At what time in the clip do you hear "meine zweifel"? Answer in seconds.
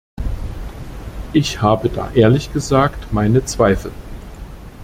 3.13-3.91